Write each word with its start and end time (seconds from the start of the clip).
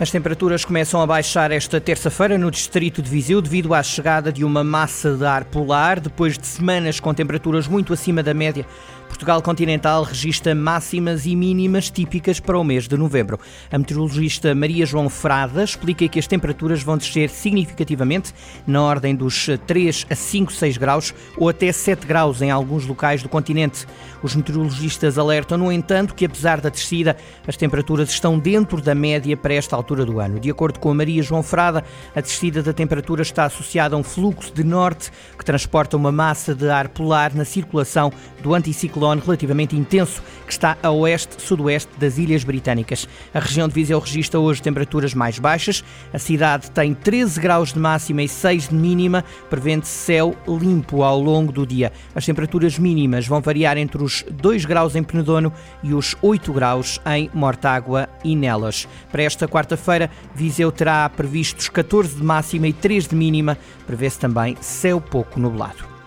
As 0.00 0.10
temperaturas 0.10 0.64
começam 0.64 1.02
a 1.02 1.06
baixar 1.06 1.50
esta 1.50 1.78
terça-feira 1.78 2.38
no 2.38 2.50
distrito 2.50 3.02
de 3.02 3.10
Viseu 3.10 3.42
devido 3.42 3.74
à 3.74 3.82
chegada 3.82 4.32
de 4.32 4.42
uma 4.42 4.64
massa 4.64 5.14
de 5.14 5.26
ar 5.26 5.44
polar, 5.44 6.00
depois 6.00 6.38
de 6.38 6.46
semanas 6.46 6.98
com 6.98 7.12
temperaturas 7.12 7.68
muito 7.68 7.92
acima 7.92 8.22
da 8.22 8.32
média 8.32 8.64
Portugal 9.10 9.42
continental 9.42 10.04
registra 10.04 10.54
máximas 10.54 11.26
e 11.26 11.34
mínimas 11.34 11.90
típicas 11.90 12.38
para 12.38 12.56
o 12.56 12.62
mês 12.62 12.86
de 12.86 12.96
novembro. 12.96 13.40
A 13.70 13.76
meteorologista 13.76 14.54
Maria 14.54 14.86
João 14.86 15.10
Frada 15.10 15.64
explica 15.64 16.08
que 16.08 16.18
as 16.18 16.28
temperaturas 16.28 16.82
vão 16.82 16.96
descer 16.96 17.28
significativamente, 17.28 18.32
na 18.66 18.80
ordem 18.80 19.14
dos 19.14 19.48
3 19.66 20.06
a 20.08 20.14
5, 20.14 20.52
6 20.52 20.76
graus 20.78 21.14
ou 21.36 21.48
até 21.48 21.72
7 21.72 22.06
graus 22.06 22.40
em 22.40 22.52
alguns 22.52 22.86
locais 22.86 23.20
do 23.20 23.28
continente. 23.28 23.84
Os 24.22 24.34
meteorologistas 24.34 25.18
alertam, 25.18 25.58
no 25.58 25.72
entanto, 25.72 26.14
que 26.14 26.24
apesar 26.24 26.60
da 26.60 26.68
descida, 26.68 27.16
as 27.46 27.56
temperaturas 27.56 28.10
estão 28.10 28.38
dentro 28.38 28.80
da 28.80 28.94
média 28.94 29.36
para 29.36 29.54
esta 29.54 29.74
altura 29.74 29.89
do 29.96 30.20
ano. 30.20 30.38
De 30.38 30.50
acordo 30.50 30.78
com 30.78 30.90
a 30.90 30.94
Maria 30.94 31.22
João 31.22 31.42
Frada, 31.42 31.84
a 32.14 32.20
descida 32.20 32.62
da 32.62 32.72
temperatura 32.72 33.22
está 33.22 33.44
associada 33.44 33.94
a 33.94 33.98
um 33.98 34.02
fluxo 34.02 34.52
de 34.52 34.64
norte 34.64 35.10
que 35.38 35.44
transporta 35.44 35.96
uma 35.96 36.12
massa 36.12 36.54
de 36.54 36.68
ar 36.68 36.88
polar 36.88 37.34
na 37.34 37.44
circulação 37.44 38.12
do 38.42 38.54
anticiclone 38.54 38.90
ciclone 38.90 39.22
relativamente 39.24 39.76
intenso 39.76 40.22
que 40.46 40.52
está 40.52 40.76
a 40.82 40.90
oeste-sudoeste 40.90 41.90
das 41.98 42.18
Ilhas 42.18 42.42
Britânicas. 42.42 43.08
A 43.32 43.38
região 43.38 43.68
de 43.68 43.74
Viseu 43.74 44.00
registra 44.00 44.40
hoje 44.40 44.60
temperaturas 44.60 45.14
mais 45.14 45.38
baixas. 45.38 45.84
A 46.12 46.18
cidade 46.18 46.70
tem 46.72 46.92
13 46.92 47.40
graus 47.40 47.72
de 47.72 47.78
máxima 47.78 48.22
e 48.22 48.28
6 48.28 48.68
de 48.68 48.74
mínima, 48.74 49.24
prevendo 49.48 49.84
céu 49.84 50.34
limpo 50.48 51.02
ao 51.02 51.20
longo 51.20 51.52
do 51.52 51.64
dia. 51.64 51.92
As 52.14 52.26
temperaturas 52.26 52.78
mínimas 52.78 53.26
vão 53.28 53.40
variar 53.40 53.78
entre 53.78 54.02
os 54.02 54.24
2 54.28 54.64
graus 54.64 54.96
em 54.96 55.02
Penedono 55.02 55.52
e 55.82 55.94
os 55.94 56.16
8 56.20 56.52
graus 56.52 57.00
em 57.06 57.30
Mortágua 57.32 58.08
e 58.24 58.34
Nelas. 58.34 58.88
Para 59.10 59.22
esta 59.22 59.46
quarta-feira, 59.80 60.10
Viseu 60.34 60.70
terá 60.70 61.08
previstos 61.08 61.68
14 61.68 62.16
de 62.16 62.22
máxima 62.22 62.68
e 62.68 62.72
3 62.72 63.08
de 63.08 63.16
mínima, 63.16 63.58
prevê-se 63.86 64.18
também 64.18 64.56
céu 64.60 65.00
pouco 65.00 65.40
nublado. 65.40 65.99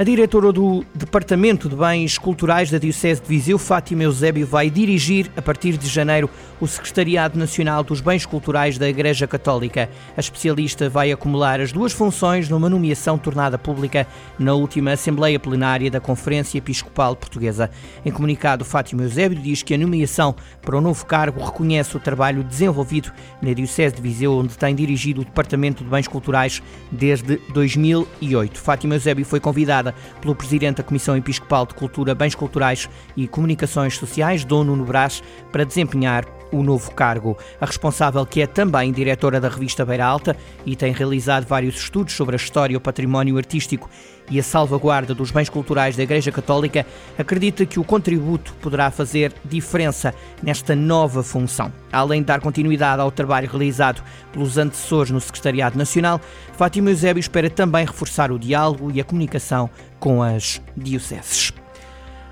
A 0.00 0.02
diretora 0.02 0.50
do 0.50 0.82
Departamento 0.94 1.68
de 1.68 1.76
Bens 1.76 2.16
Culturais 2.16 2.70
da 2.70 2.78
Diocese 2.78 3.20
de 3.20 3.28
Viseu, 3.28 3.58
Fátima 3.58 4.04
Eusébio, 4.04 4.46
vai 4.46 4.70
dirigir, 4.70 5.30
a 5.36 5.42
partir 5.42 5.76
de 5.76 5.86
janeiro, 5.86 6.30
o 6.58 6.66
Secretariado 6.66 7.38
Nacional 7.38 7.84
dos 7.84 8.00
Bens 8.00 8.24
Culturais 8.24 8.78
da 8.78 8.88
Igreja 8.88 9.26
Católica. 9.26 9.90
A 10.16 10.20
especialista 10.20 10.88
vai 10.88 11.12
acumular 11.12 11.60
as 11.60 11.70
duas 11.70 11.92
funções 11.92 12.48
numa 12.48 12.70
nomeação 12.70 13.18
tornada 13.18 13.58
pública 13.58 14.06
na 14.38 14.54
última 14.54 14.92
Assembleia 14.92 15.38
Plenária 15.38 15.90
da 15.90 16.00
Conferência 16.00 16.56
Episcopal 16.56 17.14
Portuguesa. 17.14 17.70
Em 18.02 18.10
comunicado, 18.10 18.64
Fátima 18.64 19.02
Eusébio 19.02 19.38
diz 19.38 19.62
que 19.62 19.74
a 19.74 19.78
nomeação 19.78 20.34
para 20.62 20.78
o 20.78 20.80
novo 20.80 21.04
cargo 21.04 21.44
reconhece 21.44 21.94
o 21.94 22.00
trabalho 22.00 22.42
desenvolvido 22.42 23.12
na 23.42 23.52
Diocese 23.52 23.96
de 23.96 24.00
Viseu, 24.00 24.32
onde 24.32 24.56
tem 24.56 24.74
dirigido 24.74 25.20
o 25.20 25.24
Departamento 25.26 25.84
de 25.84 25.90
Bens 25.90 26.08
Culturais 26.08 26.62
desde 26.90 27.36
2008. 27.52 28.58
Fátima 28.58 28.94
Eusébio 28.94 29.26
foi 29.26 29.40
convidada 29.40 29.89
pelo 30.20 30.34
Presidente 30.34 30.78
da 30.78 30.82
Comissão 30.82 31.16
Episcopal 31.16 31.66
de 31.66 31.74
Cultura, 31.74 32.14
Bens 32.14 32.34
Culturais 32.34 32.88
e 33.16 33.26
Comunicações 33.26 33.96
Sociais, 33.96 34.44
Dom 34.44 34.64
Nuno 34.64 34.84
Brás, 34.84 35.22
para 35.50 35.64
desempenhar 35.64 36.24
o 36.52 36.62
novo 36.62 36.90
cargo. 36.92 37.36
A 37.60 37.66
responsável, 37.66 38.24
que 38.26 38.42
é 38.42 38.46
também 38.46 38.92
diretora 38.92 39.40
da 39.40 39.48
revista 39.48 39.84
Beira 39.84 40.04
Alta 40.04 40.36
e 40.66 40.74
tem 40.74 40.92
realizado 40.92 41.46
vários 41.46 41.76
estudos 41.76 42.14
sobre 42.14 42.34
a 42.34 42.38
história, 42.38 42.76
o 42.76 42.80
património 42.80 43.36
artístico 43.36 43.88
e 44.30 44.38
a 44.38 44.42
salvaguarda 44.42 45.14
dos 45.14 45.30
bens 45.30 45.48
culturais 45.48 45.96
da 45.96 46.02
Igreja 46.02 46.30
Católica, 46.30 46.86
acredita 47.18 47.66
que 47.66 47.80
o 47.80 47.84
contributo 47.84 48.54
poderá 48.62 48.90
fazer 48.90 49.32
diferença 49.44 50.14
nesta 50.42 50.74
nova 50.74 51.22
função. 51.22 51.72
Além 51.92 52.20
de 52.20 52.26
dar 52.26 52.40
continuidade 52.40 53.02
ao 53.02 53.10
trabalho 53.10 53.48
realizado 53.48 54.02
pelos 54.32 54.56
antecessores 54.56 55.10
no 55.10 55.20
Secretariado 55.20 55.76
Nacional, 55.76 56.20
Fátima 56.56 56.90
Eusébio 56.90 57.20
espera 57.20 57.50
também 57.50 57.84
reforçar 57.84 58.30
o 58.30 58.38
diálogo 58.38 58.90
e 58.92 59.00
a 59.00 59.04
comunicação 59.04 59.68
com 59.98 60.22
as 60.22 60.62
dioceses. 60.76 61.52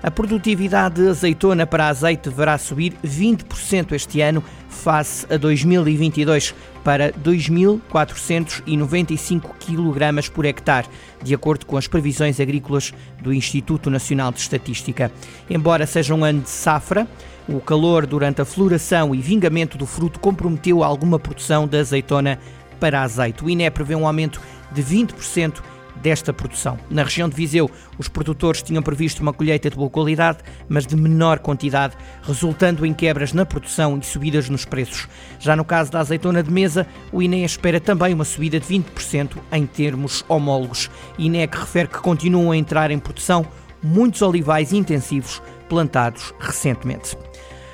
A 0.01 0.09
produtividade 0.09 1.01
de 1.01 1.09
azeitona 1.09 1.67
para 1.67 1.87
azeite 1.87 2.29
deverá 2.29 2.57
subir 2.57 2.93
20% 3.05 3.91
este 3.91 4.21
ano, 4.21 4.41
face 4.69 5.27
a 5.29 5.35
2022, 5.35 6.55
para 6.85 7.11
2.495 7.11 9.41
kg 9.59 10.31
por 10.31 10.45
hectare, 10.45 10.87
de 11.21 11.35
acordo 11.35 11.65
com 11.65 11.75
as 11.75 11.85
previsões 11.85 12.39
agrícolas 12.39 12.93
do 13.21 13.33
Instituto 13.33 13.89
Nacional 13.89 14.31
de 14.31 14.39
Estatística. 14.39 15.11
Embora 15.49 15.85
seja 15.85 16.15
um 16.15 16.23
ano 16.23 16.43
de 16.43 16.49
safra, 16.49 17.05
o 17.45 17.59
calor 17.59 18.07
durante 18.07 18.41
a 18.41 18.45
floração 18.45 19.13
e 19.13 19.19
vingamento 19.19 19.77
do 19.77 19.85
fruto 19.85 20.17
comprometeu 20.17 20.81
alguma 20.81 21.19
produção 21.19 21.67
de 21.67 21.77
azeitona 21.77 22.39
para 22.79 23.01
azeite. 23.01 23.43
O 23.43 23.49
INE 23.49 23.69
prevê 23.69 23.95
um 23.95 24.07
aumento 24.07 24.39
de 24.71 24.81
20% 24.81 25.61
desta 25.97 26.31
produção. 26.33 26.77
Na 26.89 27.03
região 27.03 27.27
de 27.27 27.35
Viseu, 27.35 27.69
os 27.97 28.07
produtores 28.07 28.61
tinham 28.61 28.81
previsto 28.81 29.21
uma 29.21 29.33
colheita 29.33 29.69
de 29.69 29.75
boa 29.75 29.89
qualidade, 29.89 30.39
mas 30.67 30.85
de 30.85 30.95
menor 30.95 31.39
quantidade, 31.39 31.95
resultando 32.23 32.85
em 32.85 32.93
quebras 32.93 33.33
na 33.33 33.45
produção 33.45 33.97
e 33.97 34.05
subidas 34.05 34.49
nos 34.49 34.65
preços. 34.65 35.07
Já 35.39 35.55
no 35.55 35.65
caso 35.65 35.91
da 35.91 35.99
azeitona 35.99 36.41
de 36.41 36.51
mesa, 36.51 36.87
o 37.11 37.21
INE 37.21 37.43
espera 37.43 37.79
também 37.79 38.13
uma 38.13 38.25
subida 38.25 38.59
de 38.59 38.65
20% 38.65 39.37
em 39.51 39.65
termos 39.65 40.23
homólogos. 40.27 40.89
INE 41.17 41.47
que 41.47 41.57
refere 41.57 41.87
que 41.87 41.99
continuam 41.99 42.51
a 42.51 42.57
entrar 42.57 42.91
em 42.91 42.99
produção 42.99 43.45
muitos 43.81 44.21
olivais 44.21 44.73
intensivos 44.73 45.41
plantados 45.67 46.33
recentemente. 46.39 47.28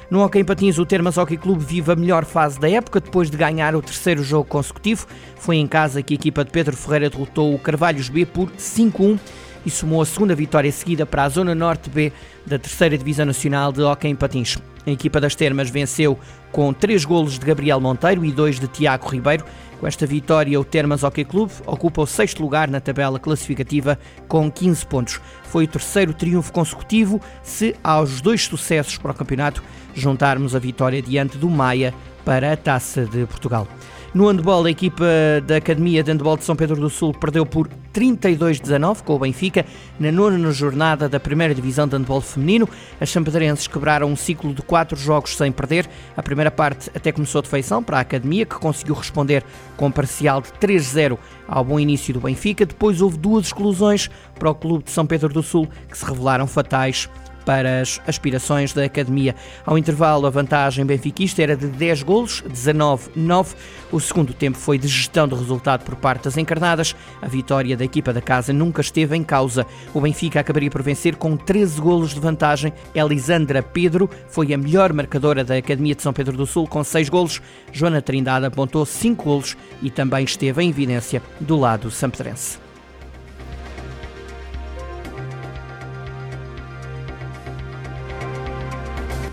No 0.09 0.21
Hockey 0.21 0.39
em 0.39 0.45
Patins, 0.45 0.77
o 0.77 0.85
Termas 0.85 1.17
Hockey 1.17 1.35
Clube 1.35 1.63
vive 1.63 1.91
a 1.91 1.95
melhor 1.95 2.25
fase 2.25 2.59
da 2.59 2.69
época 2.69 2.99
depois 2.99 3.29
de 3.29 3.37
ganhar 3.37 3.75
o 3.75 3.81
terceiro 3.81 4.23
jogo 4.23 4.47
consecutivo. 4.47 5.07
Foi 5.35 5.57
em 5.57 5.65
casa 5.65 6.03
que 6.03 6.13
a 6.13 6.15
equipa 6.15 6.45
de 6.45 6.51
Pedro 6.51 6.77
Ferreira 6.77 7.09
derrotou 7.09 7.53
o 7.53 7.59
Carvalhos 7.59 8.07
B 8.09 8.25
por 8.25 8.51
5-1 8.51 9.19
e 9.65 9.69
somou 9.69 10.01
a 10.01 10.05
segunda 10.05 10.35
vitória 10.35 10.71
seguida 10.71 11.05
para 11.05 11.23
a 11.23 11.29
Zona 11.29 11.55
Norte 11.55 11.89
B 11.89 12.11
da 12.45 12.59
terceira 12.59 12.97
Divisão 12.97 13.25
Nacional 13.25 13.71
de 13.71 13.81
Hockey 13.81 14.07
em 14.07 14.15
Patins. 14.15 14.57
A 14.85 14.91
equipa 14.91 15.19
das 15.19 15.33
Termas 15.33 15.69
venceu 15.69 16.17
com 16.51 16.71
três 16.71 17.03
golos 17.03 17.39
de 17.39 17.45
Gabriel 17.45 17.81
Monteiro 17.81 18.23
e 18.23 18.31
dois 18.31 18.59
de 18.59 18.67
Tiago 18.67 19.09
Ribeiro. 19.09 19.43
Com 19.79 19.87
esta 19.87 20.05
vitória, 20.05 20.59
o 20.59 20.63
Termas 20.63 21.03
Hockey 21.03 21.25
Clube 21.25 21.51
ocupa 21.65 22.03
o 22.03 22.07
sexto 22.07 22.41
lugar 22.41 22.69
na 22.69 22.79
tabela 22.79 23.19
classificativa 23.19 23.97
com 24.27 24.49
15 24.51 24.85
pontos. 24.85 25.19
Foi 25.43 25.65
o 25.65 25.67
terceiro 25.67 26.13
triunfo 26.13 26.53
consecutivo 26.53 27.19
se 27.41 27.75
aos 27.83 28.21
dois 28.21 28.43
sucessos 28.43 28.97
para 28.97 29.11
o 29.11 29.15
campeonato 29.15 29.63
juntarmos 29.93 30.55
a 30.55 30.59
vitória 30.59 31.01
diante 31.01 31.37
do 31.37 31.49
Maia 31.49 31.93
para 32.23 32.53
a 32.53 32.57
Taça 32.57 33.05
de 33.05 33.25
Portugal. 33.25 33.67
No 34.13 34.27
handball, 34.27 34.65
a 34.65 34.71
equipa 34.71 35.05
da 35.45 35.57
Academia 35.57 36.01
de 36.01 36.11
Handball 36.11 36.37
de 36.37 36.45
São 36.45 36.55
Pedro 36.55 36.77
do 36.77 36.89
Sul 36.89 37.11
perdeu 37.13 37.45
por 37.45 37.67
32-19 37.95 39.03
com 39.03 39.15
o 39.15 39.19
Benfica 39.19 39.65
na 39.97 40.11
nona 40.11 40.51
jornada 40.51 41.07
da 41.07 41.17
primeira 41.17 41.55
divisão 41.55 41.87
de 41.87 41.95
handball 41.95 42.19
feminino. 42.19 42.67
As 42.99 43.07
champedrenses 43.07 43.67
quebraram 43.67 44.11
um 44.11 44.15
ciclo 44.17 44.53
de 44.53 44.61
quatro 44.61 44.97
jogos 44.97 45.37
sem 45.37 45.49
perder. 45.49 45.89
A 46.17 46.21
primeira 46.21 46.51
parte 46.51 46.91
até 46.93 47.13
começou 47.13 47.41
de 47.41 47.47
feição 47.47 47.81
para 47.81 47.97
a 47.97 48.01
Academia, 48.01 48.45
que 48.45 48.55
conseguiu 48.55 48.95
responder 48.95 49.45
com 49.77 49.87
um 49.87 49.91
parcial 49.91 50.41
de 50.41 50.49
3-0 50.49 51.17
ao 51.47 51.63
bom 51.63 51.79
início 51.79 52.13
do 52.13 52.19
Benfica. 52.19 52.65
Depois 52.65 53.01
houve 53.01 53.17
duas 53.17 53.45
exclusões 53.45 54.09
para 54.37 54.49
o 54.49 54.55
clube 54.55 54.83
de 54.83 54.91
São 54.91 55.05
Pedro 55.05 55.29
do 55.29 55.41
Sul 55.41 55.69
que 55.89 55.97
se 55.97 56.05
revelaram 56.05 56.47
fatais 56.47 57.09
para 57.45 57.81
as 57.81 58.01
aspirações 58.07 58.73
da 58.73 58.83
Academia. 58.83 59.35
Ao 59.65 59.77
intervalo, 59.77 60.25
a 60.25 60.29
vantagem 60.29 60.85
benfiquista 60.85 61.43
era 61.43 61.55
de 61.55 61.67
10 61.67 62.03
golos, 62.03 62.43
19-9. 62.49 63.55
O 63.91 63.99
segundo 63.99 64.33
tempo 64.33 64.57
foi 64.57 64.77
de 64.77 64.87
gestão 64.87 65.27
do 65.27 65.35
resultado 65.35 65.85
por 65.85 65.95
parte 65.95 66.23
das 66.23 66.37
encarnadas. 66.37 66.95
A 67.21 67.27
vitória 67.27 67.77
equipa 67.85 68.11
da 68.11 68.21
casa 68.21 68.51
nunca 68.51 68.81
esteve 68.81 69.15
em 69.15 69.23
causa. 69.23 69.65
O 69.93 70.01
Benfica 70.01 70.39
acabaria 70.39 70.69
por 70.69 70.81
vencer 70.81 71.15
com 71.15 71.37
13 71.37 71.79
golos 71.79 72.13
de 72.13 72.19
vantagem. 72.19 72.73
Elisandra 72.93 73.63
Pedro 73.63 74.09
foi 74.27 74.53
a 74.53 74.57
melhor 74.57 74.91
marcadora 74.91 75.43
da 75.43 75.55
Academia 75.55 75.95
de 75.95 76.01
São 76.01 76.13
Pedro 76.13 76.35
do 76.35 76.45
Sul 76.45 76.67
com 76.67 76.83
6 76.83 77.09
golos. 77.09 77.41
Joana 77.71 78.01
Trindade 78.01 78.45
apontou 78.45 78.85
5 78.85 79.23
golos 79.23 79.55
e 79.81 79.89
também 79.89 80.25
esteve 80.25 80.63
em 80.63 80.69
evidência 80.69 81.21
do 81.39 81.55
lado 81.55 81.89
sampedrense. 81.89 82.65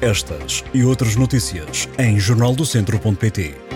Estas 0.03 0.65
e 0.75 0.83
outras 0.83 1.15
notícias 1.15 1.89
em 1.97 2.19
jornaldocentro.pt. 2.19 3.72